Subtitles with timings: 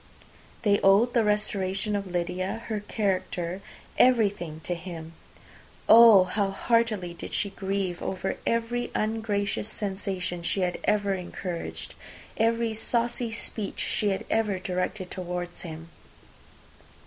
[0.63, 3.61] They owed the restoration of Lydia, her character,
[3.99, 5.13] everything to him.
[5.87, 11.93] Oh, how heartily did she grieve over every ungracious sensation she had ever encouraged,
[12.35, 15.89] every saucy speech she had ever directed towards him!